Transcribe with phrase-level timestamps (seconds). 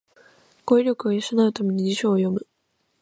[0.65, 2.47] 語彙力を養うために辞書を読む